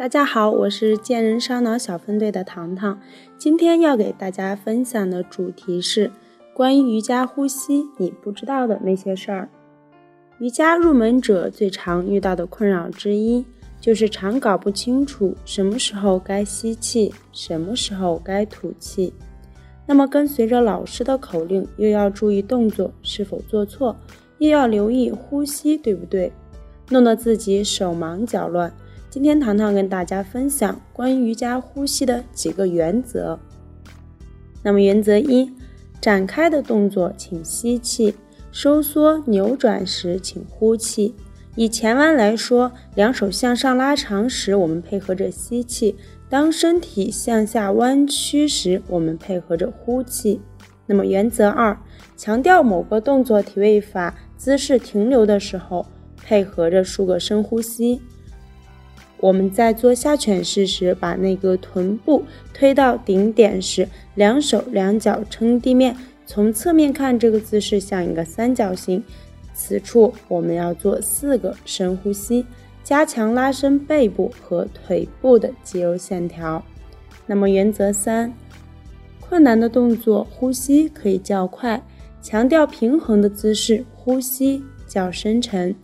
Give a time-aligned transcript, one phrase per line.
[0.00, 2.98] 大家好，我是健人烧脑小分队的糖糖。
[3.36, 6.10] 今天要给大家分享的主题是
[6.54, 9.50] 关于瑜伽呼吸你不知道的那些事儿。
[10.38, 13.44] 瑜伽入门者最常遇到的困扰之一，
[13.78, 19.12] 就是常搞不清楚什么时候该吸气，什么时候该吐气。
[19.84, 23.94] 那么跟随着老师的口令，又要注意动作是否做错，
[24.38, 26.32] 又要留意呼吸对不对，
[26.88, 28.72] 弄得自己手忙脚乱。
[29.10, 33.40] 今天糖糖跟大家分享关于瑜伽呼吸的几个原则。
[34.62, 35.50] 那么原则一，
[36.00, 38.14] 展开的动作请吸气，
[38.52, 41.16] 收缩扭转时请呼气。
[41.56, 45.96] 以前弯来说，两手向上拉长时，我们配合着吸气；
[46.28, 50.40] 当身体向下弯曲时，我们配合着呼气。
[50.86, 51.76] 那么原则二，
[52.16, 55.84] 强调某个动作体位法姿势停留的时候，
[56.16, 58.00] 配合着数个深呼吸。
[59.20, 62.24] 我们在做下犬式时，把那个臀部
[62.54, 65.96] 推到顶点时，两手两脚撑地面。
[66.26, 69.02] 从侧面看，这个姿势像一个三角形。
[69.52, 72.46] 此处我们要做四个深呼吸，
[72.82, 76.64] 加强拉伸背部和腿部的肌肉线条。
[77.26, 78.32] 那么原则三，
[79.20, 81.82] 困难的动作呼吸可以较快，
[82.22, 85.74] 强调平衡的姿势呼吸较深沉。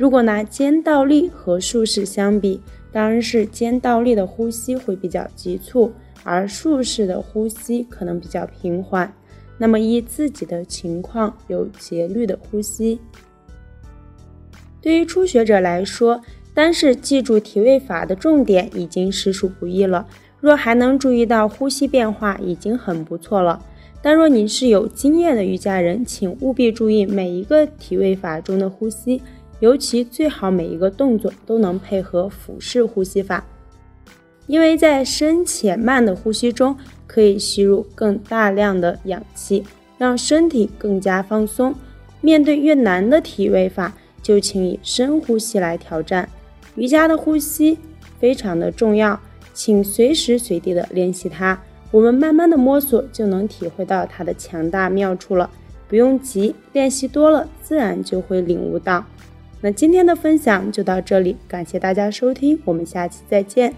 [0.00, 2.58] 如果拿肩倒立和竖式相比，
[2.90, 5.92] 当然是肩倒立的呼吸会比较急促，
[6.24, 9.12] 而竖式的呼吸可能比较平缓。
[9.58, 12.98] 那么依自己的情况有节律的呼吸。
[14.80, 16.22] 对于初学者来说，
[16.54, 20.06] 单是记住体位法的重点已经实属不易了。
[20.40, 23.62] 若还能注意到呼吸变化，已经很不错了。
[24.00, 29.20] 但若您是有经验的瑜伽人，请务必注意每一个体位法中的呼吸。
[29.60, 33.44] 尤其最好每一个动作都能配合腹式呼吸法，
[34.46, 39.64] 因为在深且慢的呼吸中可以吸入更大量的氧气，
[39.98, 41.74] 让身体更加放松。
[42.22, 46.28] 面对越难的体位法，就请以深呼吸来挑战。
[46.74, 47.78] 瑜伽的呼吸
[48.18, 49.20] 非常的重要，
[49.52, 51.58] 请随时随地的练习它。
[51.90, 55.50] 我们慢慢的摸索，就能体会到它的强大妙处了。
[55.88, 59.04] 不用急，练习多了，自然就会领悟到。
[59.60, 63.74] 那今天的分享就到这里，感谢大家收听，我们下期再见。